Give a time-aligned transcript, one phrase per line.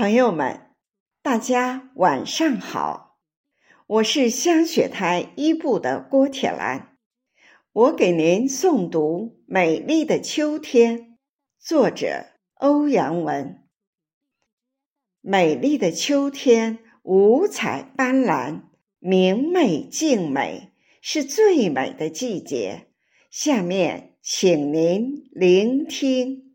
[0.00, 0.62] 朋友们，
[1.20, 3.18] 大家晚上好，
[3.86, 6.96] 我是香雪台一部的郭铁兰，
[7.70, 10.98] 我给您诵读《美丽的秋天》，
[11.58, 13.62] 作者欧阳文。
[15.20, 18.62] 美丽的秋天，五彩斑斓，
[19.00, 20.72] 明媚静美，
[21.02, 22.86] 是最美的季节。
[23.30, 26.49] 下面，请您聆听。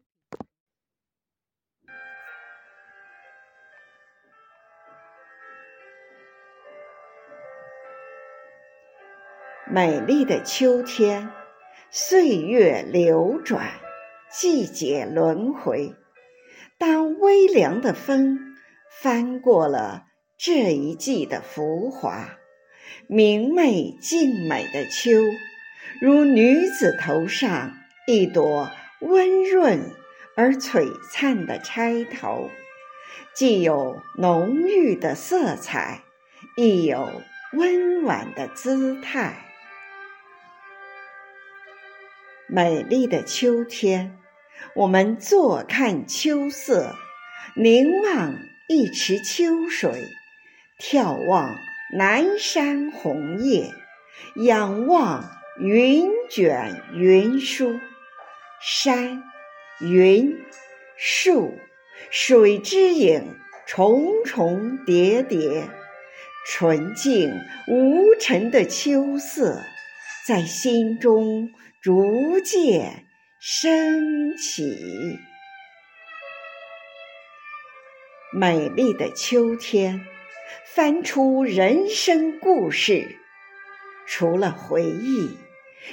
[9.75, 11.31] 美丽的秋天，
[11.89, 13.73] 岁月流转，
[14.31, 15.93] 季节轮回。
[16.77, 18.55] 当微凉的风
[19.01, 20.05] 翻过了
[20.37, 22.37] 这一季的浮华，
[23.09, 25.11] 明媚静美的秋，
[25.99, 27.73] 如女子头上
[28.07, 29.91] 一朵温润
[30.37, 32.49] 而璀璨的钗头，
[33.33, 36.01] 既有浓郁的色彩，
[36.55, 39.44] 亦有温婉的姿态。
[42.47, 44.17] 美丽的秋天，
[44.75, 46.93] 我们坐看秋色，
[47.55, 50.03] 凝望一池秋水，
[50.79, 51.57] 眺望
[51.97, 53.73] 南山红叶，
[54.35, 57.79] 仰望云卷云舒。
[58.61, 59.23] 山、
[59.81, 60.37] 云、
[60.97, 61.57] 树、
[62.11, 63.35] 水之影，
[63.65, 65.67] 重重叠叠，
[66.47, 67.33] 纯净
[67.67, 69.61] 无尘的秋色，
[70.25, 71.51] 在心中。
[71.81, 73.05] 逐渐
[73.39, 74.75] 升起，
[78.33, 80.03] 美丽的秋天，
[80.65, 83.19] 翻出人生故事。
[84.07, 85.37] 除了回忆，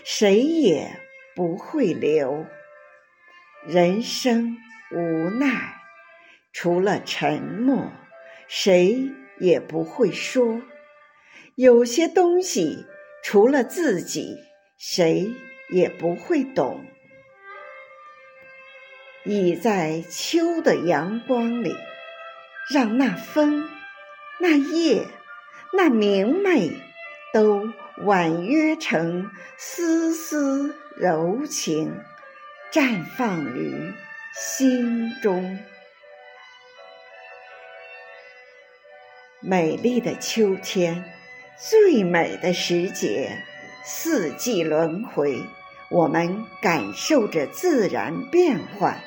[0.02, 0.98] 谁也
[1.36, 2.46] 不会留。
[3.66, 4.56] 人生
[4.92, 5.74] 无奈，
[6.54, 7.92] 除了沉默，
[8.48, 10.62] 谁也不会说。
[11.54, 12.86] 有些东西，
[13.22, 14.36] 除了自己，
[14.78, 15.30] 谁？
[15.70, 16.84] 也不会懂，
[19.24, 21.74] 倚在秋的阳光里，
[22.70, 23.70] 让那风、
[24.38, 25.06] 那叶、
[25.72, 26.72] 那明媚，
[27.32, 27.72] 都
[28.04, 31.98] 婉约成丝丝柔情，
[32.70, 33.94] 绽放于
[34.34, 35.58] 心中。
[39.40, 41.02] 美丽的秋天，
[41.70, 43.38] 最美的时节，
[43.84, 45.40] 四季轮回。
[45.90, 49.00] 我们感受着自然变幻，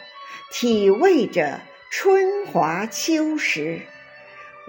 [0.53, 1.59] 体味着
[1.91, 3.81] 春华秋实；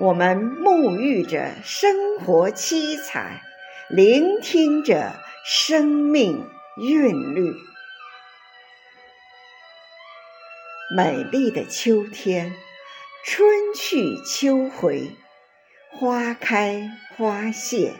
[0.00, 3.40] 我们沐浴着生活七彩，
[3.88, 5.14] 聆听着
[5.44, 6.44] 生命
[6.78, 7.54] 韵律。
[10.96, 12.52] 美丽的秋天，
[13.24, 15.12] 春去秋回，
[15.98, 17.94] 花开花谢，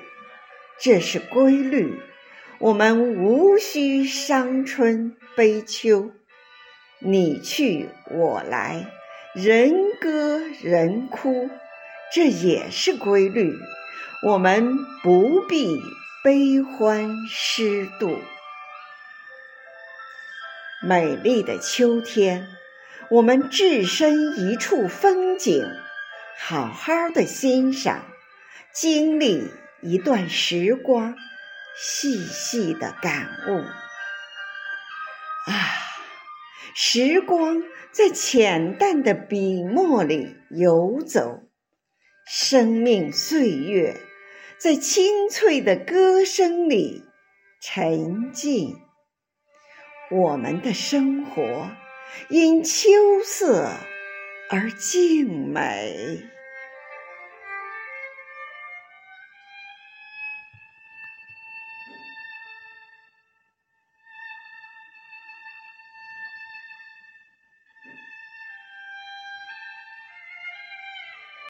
[0.79, 1.99] 这是规律。
[2.59, 6.11] 我们无需伤春悲秋，
[6.99, 8.85] 你去我来，
[9.35, 11.49] 人歌人哭，
[12.13, 13.55] 这也是规律。
[14.27, 15.81] 我们不必
[16.23, 18.19] 悲欢失度。
[20.83, 22.47] 美丽的秋天，
[23.11, 25.67] 我们置身一处风景，
[26.39, 28.07] 好好的欣赏，
[28.73, 29.51] 经历
[29.83, 31.15] 一段时光。
[31.79, 33.59] 细细的感悟
[35.51, 35.53] 啊，
[36.75, 41.43] 时光在浅淡的笔墨里游走，
[42.27, 44.01] 生命岁月
[44.57, 47.05] 在清脆的歌声里
[47.61, 48.75] 沉浸。
[50.11, 51.71] 我们的生活
[52.31, 52.89] 因秋
[53.23, 53.69] 色
[54.49, 56.36] 而静美。